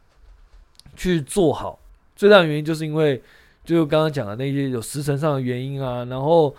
[0.97, 1.79] 去做好。
[2.17, 3.23] 最大的原因就是因为
[3.65, 6.55] 就刚刚讲的那些有时程上的原因啊，然后。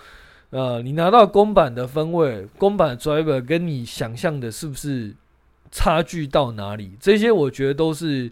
[0.55, 5.13] 呃，你拿到公版的分位，公版的 driver 跟你想象的是不是
[5.69, 6.93] 差距到哪里？
[6.97, 8.31] 这些我觉得都是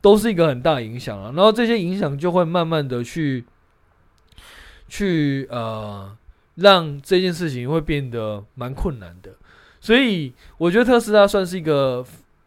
[0.00, 1.32] 都是一个很大影响啊。
[1.36, 3.44] 然后这些影响就会慢慢的去
[4.88, 6.10] 去呃，
[6.56, 9.30] 让这件事情会变得蛮困难的。
[9.80, 12.04] 所以我觉得特斯拉算是一个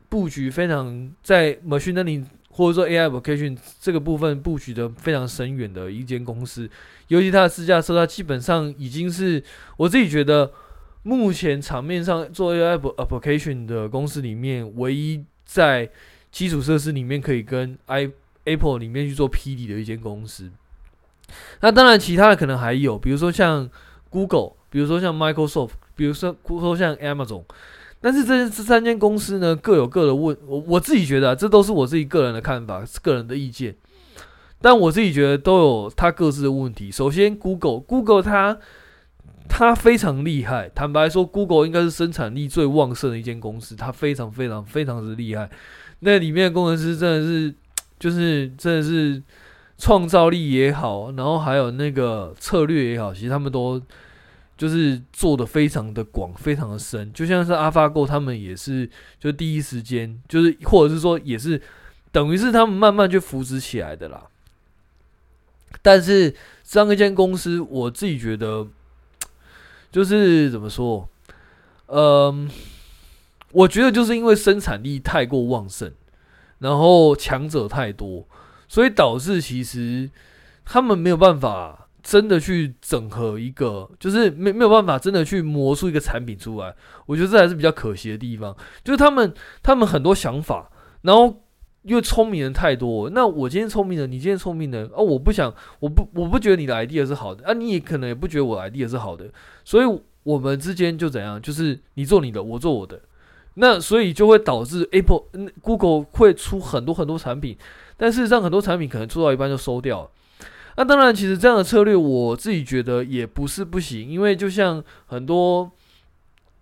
[0.10, 2.26] 布局非常在 machine learning。
[2.52, 6.70] 或者说 AI application 这个部分布局的非常深远的一间公司，
[7.08, 9.42] 尤其它的市价车，它基本上已经是
[9.78, 10.52] 我自己觉得
[11.04, 15.90] 目前场面上做 AI application 的公司里面唯一在
[16.32, 18.10] 基础设施里面可以跟 i
[18.44, 20.52] Apple 里面去做 P D 的一间公司。
[21.62, 23.70] 那当然，其他的可能还有，比如说像
[24.10, 27.44] Google，比如说像 Microsoft，比如说说像 Amazon。
[28.04, 33.76] 但是这这三间公司呢，各有各的问，我我自己觉得，这都是我自己个人的看法，个人的意见。
[34.60, 36.90] 但我自己觉得都有它各自的问题。
[36.90, 38.58] 首先，Google，Google 它
[39.48, 40.72] 它非常厉害。
[40.74, 45.48] 坦白说，Google 应该是生产力最旺盛的一间公司，它非常非常非常之厉害。
[46.00, 47.54] 那里面的工程师真的是，
[48.00, 49.22] 就是真的是
[49.78, 53.80] 创造力也好，然后还有那个策略也好，其实他们都。
[54.62, 58.88] 就是做的非常的广，非常的深，就像是 AlphaGo 他们也是，
[59.20, 61.60] 就第一时间，就是或者是说也是，
[62.12, 64.28] 等于是他们慢慢去扶植起来的啦。
[65.82, 68.68] 但是这样一间公司，我自己觉得，
[69.92, 71.10] 就是怎么说，
[71.88, 72.48] 嗯，
[73.54, 75.92] 我觉得就是因为生产力太过旺盛，
[76.60, 78.28] 然后强者太多，
[78.68, 80.12] 所以导致其实
[80.64, 81.81] 他们没有办法。
[82.04, 86.74] 真的去整合一个，就是没没有办法真的去磨出一个产品出来，
[87.06, 88.56] 我觉得这还是比较可惜的地方。
[88.84, 90.70] 就是他们他们很多想法，
[91.02, 91.44] 然后
[91.84, 99.26] 因为聪明人太多，那我今天聪明人，你今天聪明人，哦，我不想，我不我不觉得你的 idea 是好的，啊，你也可能也不觉得我 idea 是好的，
[99.64, 103.00] 所以我们之间就怎样，就是你做你的，我做我的，
[103.56, 105.24] 那所以就会导致 Apple、
[105.62, 107.58] Google 会出很多很多产品，
[107.98, 110.10] 但事实上很多产品可能做到一半就收掉了。
[110.78, 115.70] 那当然，其实这样的策略我自己觉得也不是不行，因为就像很多，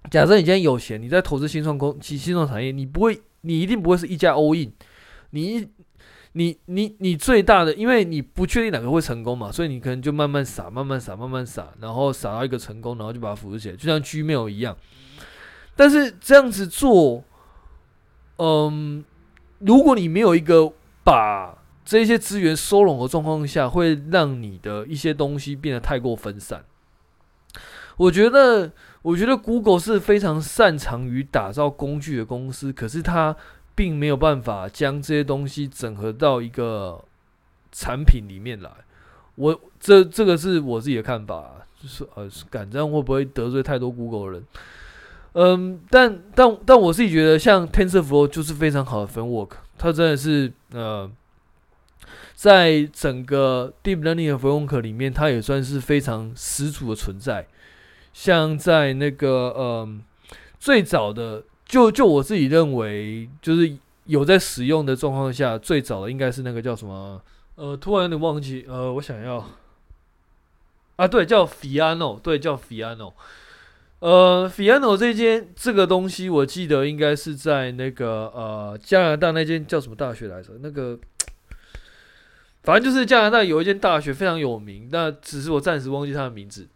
[0.09, 4.73] 假设你今天有钱，你在投资新创公、新新创产业，你不会，你一定不会是一家 all in，
[5.29, 5.67] 你、
[6.31, 14.75] 你、你、你最大的，因为你不确定哪个会成功嘛，所以你可能就慢慢撒、慢慢撒、慢慢撒，然后撒到一个成功，然后就把它扶持起来，就像 Gmail 一样。
[15.75, 17.23] 但是这样子做，
[18.37, 19.03] 嗯，
[19.59, 21.57] 如果你没有一个把
[21.89, 26.63] 这些资源收拢的状况下，会让你的一些东西变得太过分散。
[27.97, 28.71] 我觉得，
[29.01, 33.35] 我觉得 Google 是非常擅长于打造工具的公司，可是它
[33.73, 37.03] 并没有办法将这些东西整合到一个
[37.71, 38.69] 产品里面来。
[39.33, 44.43] 我这这个是我自己的看法，就是呃，敢这样会不会得罪太多 Google 人？
[45.33, 51.09] 嗯，但但但我自己觉得，像 TensorFlow 就是非常好的 framework，它真的是呃。
[52.39, 57.45] 在整个 deep learning 的 framework 里面，它也算是非常始祖的存在。
[58.13, 60.01] 像在那个嗯，
[60.57, 67.21] 最早的，就就我自己认为，就是有在使用的状况下，最早的应该是那个叫什么？
[67.55, 68.65] 呃，突然有点忘记。
[68.69, 69.45] 呃，我想要
[70.95, 73.11] 啊，对，叫 Fierno，对，叫 Fierno。
[73.99, 80.53] 呃，Fierno 这间这个东西，我记得应该是在那个呃加拿大那间叫什么大学来着？
[80.61, 80.97] 那个。
[82.63, 86.67] 反正就是加拿大有一间大学非常有名，那只是我暂时忘记它的名字。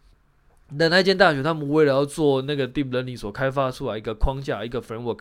[0.77, 5.19] 的那间大学，他们为了要做那个 deep learning 所开发出来一个框架，一个 framework，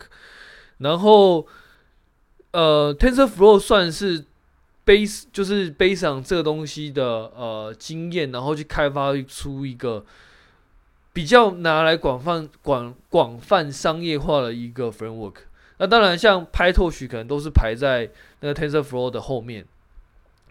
[0.79, 1.45] 然后
[2.51, 4.25] 呃，TensorFlow 算是
[4.83, 7.05] base 就是 base 上这个东西的
[7.35, 10.03] 呃经验，然后去开发出一个
[11.11, 15.35] 比较拿来广泛广广泛商业化的一个 framework。
[15.77, 18.09] 那当然，像 PyTorch 可能都是排在
[18.39, 19.65] 那个 TensorFlow 的后面，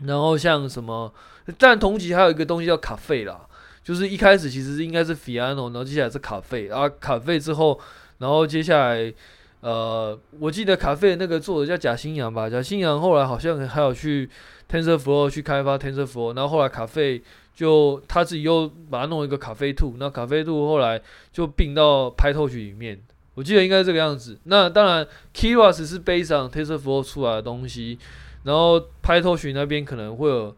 [0.05, 1.13] 然后像什么，
[1.59, 3.47] 但同级还有一个东西叫卡费啦。
[3.85, 7.81] 就是一开始其实应该是 Fiano，然后接下来是 Caffe，然后 Caffe 之后，
[8.19, 9.13] 然后接下来，
[9.59, 14.31] 呃，我记得卡费那个作者叫贾新阳吧，贾新阳后来好像还有去
[14.71, 17.21] TensorFlow 去开发 TensorFlow，然后后来卡费
[17.57, 23.03] 就他自己又把它弄一个卡费 Two，那卡费 Two 后来就并到 PyTorch 里面，
[23.35, 24.39] 我记得应该是这个样子。
[24.45, 27.99] 那当然，Keras 是 based on TensorFlow 出来的东西，
[28.45, 30.55] 然后 PyTorch 那边可能会有。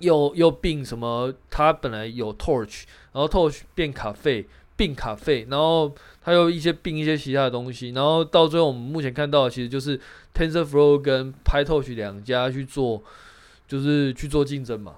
[0.00, 1.32] 又又并什么？
[1.48, 2.82] 它本来有 Torch，
[3.12, 5.90] 然后 Torch 变卡费并卡费然后
[6.22, 9.98] 它又一些并一些其他的东西，然后到最后我们目前看到的其实就是
[10.34, 13.02] TensorFlow 跟 PyTorch 两家去做，
[13.66, 14.96] 就是去做竞争嘛。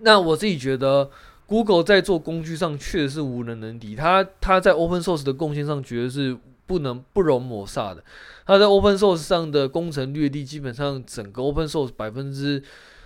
[0.00, 1.10] 那我自己觉得
[1.46, 6.36] ，Google 在做工具上确实是无人能敌，它它在 Open Source 的贡献上绝对是
[6.68, 8.04] 不能不容抹煞的。
[8.46, 12.62] 它在 Open Source 上的攻城略地，基本上整个 Open Source 百分之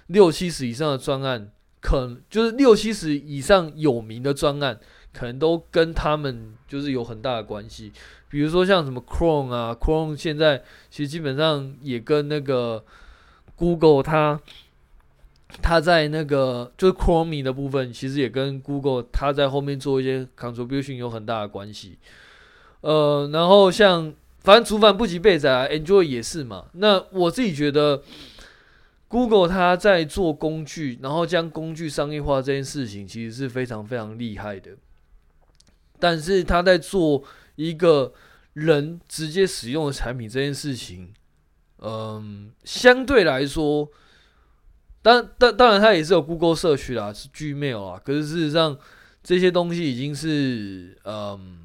[0.09, 1.51] 六七十以上的专案，
[1.81, 4.79] 可就是六七十以上有名的专案，
[5.15, 7.93] 可能都跟他们就是有很大的关系。
[8.29, 12.85] 比如说像什么 Chrome 啊，Chrome 现在其实基本上也跟那个
[13.57, 14.41] Google 它
[15.61, 21.99] 它在那个就是 Chrome 的部分，其实也跟 Google 它在后面做一些 contribution 有很大的关系。
[22.83, 26.67] 呃，然后像反正厨房不及备载啊，Android 也是嘛。
[26.75, 28.03] 那我自己觉得。
[29.13, 34.71] Google 它在做工具，然后将工具商业化这件事情，其实是非常非常厉害的。
[35.99, 37.23] 但是它在做
[37.57, 38.15] 一个
[38.55, 41.13] 人直接使用的产品这件事情，
[41.81, 43.87] 嗯，相对来说，
[45.03, 48.01] 当当当然它也是有 Google 社区啦，是 Gmail 啊。
[48.03, 48.79] 可是事实上，
[49.23, 51.59] 这些东西已经是，嗯，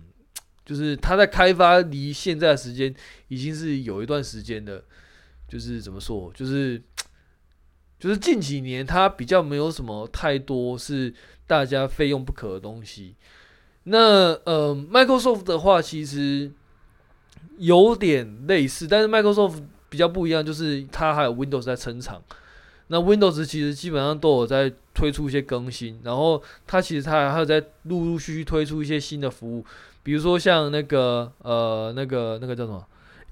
[0.68, 2.94] 就是它在开发离现在的时间
[3.30, 4.84] 已经是有一段时间的，
[5.48, 6.80] 就是怎么说，就是。
[8.00, 11.12] 就是近几年，它比较没有什么太多是
[11.48, 13.16] 大家非用不可的东西。
[13.86, 16.52] 那呃，Microsoft 的话其实
[17.58, 22.22] 有点类似，但是 Microsoft 比较不一样，就是它还有 Windows 在撑场。
[22.90, 29.66] 那 Windows 其实基本上都有在推出一些更新，然后它其实它还有在陆陆续续推出一些新的服务，
[30.08, 32.82] 比如说像那个呃那个那个叫什么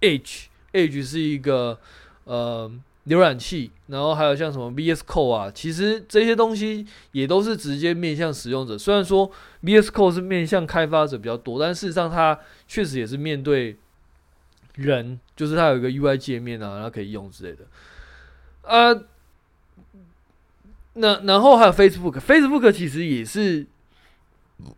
[0.01, 1.80] Edge，Edge 是一个
[2.26, 2.69] 呃。
[3.07, 8.76] 浏览器，然后还有像什么 VS Code 啊，其实这些东西也都是直接面向使用者。
[8.76, 13.78] 虽然说 VS Code 是面向开发者比较多，但事实上它确实也是面对
[14.73, 17.67] 人，就是它有一个 UI 界面啊，然后可以用之类的。
[18.63, 18.99] 啊，
[20.93, 23.67] 那然后还有 Facebook，Facebook 其实也是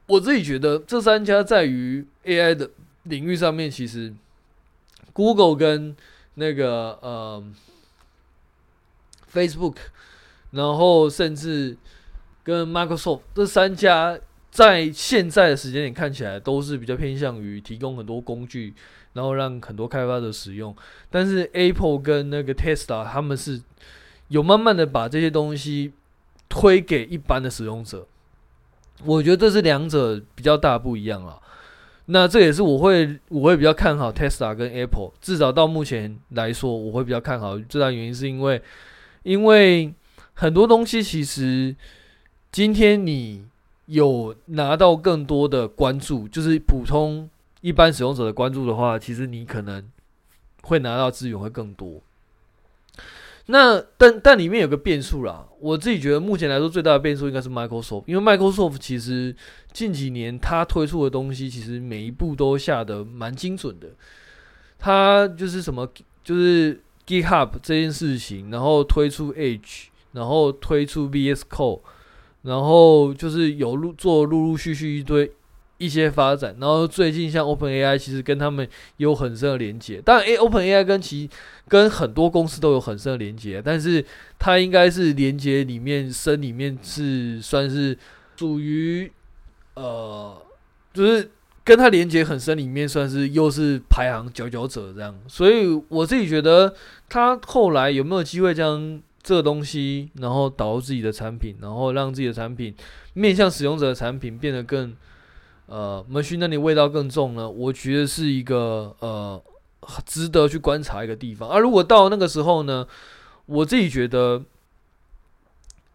[0.07, 2.69] 我自己觉得这三家在于 AI 的
[3.03, 4.13] 领域上面，其实
[5.13, 5.95] Google 跟
[6.35, 7.43] 那个呃。
[9.33, 9.75] Facebook，
[10.51, 11.77] 然后甚至
[12.43, 14.17] 跟 Microsoft 这三家，
[14.49, 18.73] 在现在的时间点看起来都是比较偏向于提供很多工具，
[19.13, 20.75] 然后让很多开发者使用。
[21.11, 23.61] 但是 Apple 跟那个 Tesla 他们是
[24.29, 25.91] 有慢慢的把这些东西
[26.47, 28.07] 推给一般的使用者。
[29.05, 31.39] 我觉得这是两者比较大不一样了。
[32.05, 37.57] 那这也是我会我会比较看好 Tesla 跟 Apple，至少到目前来说，我会比较看好。
[37.59, 38.61] 最大原因是因为。
[39.23, 39.93] 因为
[40.35, 41.75] 很多东西其实，
[42.49, 43.45] 今天你
[43.87, 47.29] 有拿到更多的关注，就是普通
[47.59, 49.83] 一般使用者的关注的话，其实你可能
[50.61, 52.01] 会拿到资源会更多。
[53.47, 59.35] 那但但里面有个变数啦，我自己觉得目前来说最大的变数应该是 Microsoft，因为 Microsoft 其实
[59.73, 63.89] 近几年它推出的东西，其实每一步都下得蛮精准的。
[64.79, 65.89] 它就是什么，
[66.23, 66.79] 就是。
[67.07, 71.79] GitHub 这件事情，然后推出 Edge，然后推出 VS Code，
[72.41, 75.31] 然后就是有陆做陆陆续续一堆
[75.77, 78.67] 一些发展，然后最近像 OpenAI 其实跟他们
[78.97, 81.29] 有很深的连接，当然，A OpenAI 跟其
[81.67, 84.03] 跟很多公司都有很深的连接，但是
[84.37, 87.97] 它应该是连接里面深里面是算是
[88.35, 89.11] 属于
[89.75, 90.41] 呃
[90.93, 91.31] 就是。
[91.67, 96.73] 跟它连接很深，里面算是又是排行佼佼者这样，所以我自己觉得
[97.09, 102.73] 它后来有没有机会将这东西，然后导入自己的产品，然后让自己的产品
[103.15, 104.95] 面向使用者的产品变得更
[105.67, 107.49] 呃 machinery 味道更重呢？
[107.49, 109.41] 我觉得是一个呃
[110.05, 111.47] 值得去观察一个地方。
[111.47, 112.85] 而、如果到那个时候呢，
[113.45, 114.43] 我自己觉得，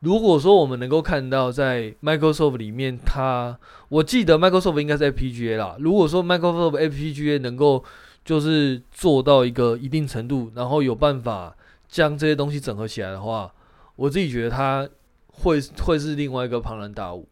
[0.01, 3.59] 如果说我们能够看到在 Microsoft 里面，它
[3.89, 5.77] 我记得 Microsoft 应该是 FPGA 啦。
[5.79, 7.85] 如果说 Microsoft FPGA 能够
[8.25, 11.55] 就是做到一个一定程度，然后有办法。
[11.93, 13.53] 将这些东西整合起来的话，
[13.97, 14.89] 我自己觉得它
[15.29, 17.29] 会会是另外一个庞然大物，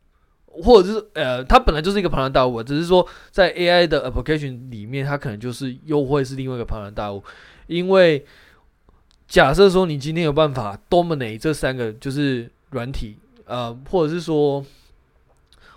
[0.50, 7.22] 或者是呃，它本来就是一个庞然大物，只是说在 AI 的 application 里面，它可能就是又会是另外一个庞然大物。
[7.66, 8.24] 因为
[9.28, 14.64] 假设说你今天有办法 dominate 这三个就是软体，呃，或者是说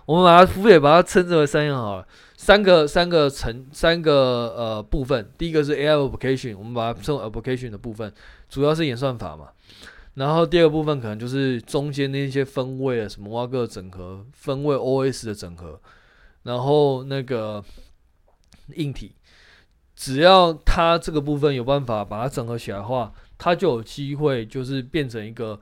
[0.06, 2.06] 我们把它副业把它称之为三样好了，
[2.36, 8.12] 三个三个层三个呃部分，第一个是 AI application，我们把它称为 application 的部分。
[8.50, 9.48] 主要是演算法嘛，
[10.14, 15.80] 然后第二个部分可能就是中间那些分位啊，什么挖个整合、分位 OS 的整合，
[16.44, 17.64] 然后那个
[18.74, 19.16] 硬体，
[19.96, 25.58] 只要它这个部分有办法把它整合起来的话，它就有机会就是变成一个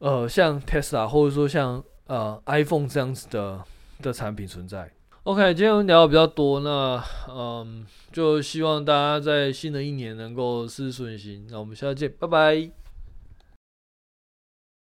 [0.00, 3.64] 呃像 Tesla 或者说像呃 iPhone 这样子的
[4.02, 4.92] 的产品存在。
[5.22, 11.46] OK，今天我们聊的比较多，那嗯，就希望大家在新的一年能够事事顺心。
[11.50, 12.87] 那我们下次见，拜拜。